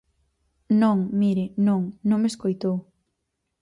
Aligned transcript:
Non, 0.81 0.95
mire, 1.19 1.45
non, 1.67 1.81
non 2.09 2.19
me 2.21 2.29
escoitou. 2.31 2.75